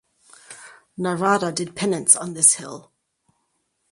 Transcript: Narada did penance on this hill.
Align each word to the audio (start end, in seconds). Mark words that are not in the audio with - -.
Narada 0.97 1.51
did 1.51 1.75
penance 1.75 2.15
on 2.15 2.33
this 2.33 2.53
hill. 2.53 2.91